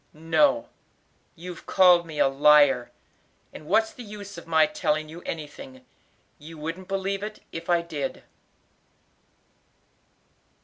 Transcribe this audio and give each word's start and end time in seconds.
"No, 0.15 0.67
you've 1.35 1.67
called 1.67 2.07
me 2.07 2.17
a 2.17 2.27
liar, 2.27 2.89
and 3.53 3.67
what's 3.67 3.93
the 3.93 4.01
use 4.01 4.35
of 4.35 4.47
my 4.47 4.65
telling 4.65 5.09
you 5.09 5.21
anything? 5.27 5.85
you 6.39 6.57
wouldn't 6.57 6.87
believe 6.87 7.21
it 7.21 7.43
if 7.51 7.69
I 7.69 7.83
did." 7.83 8.23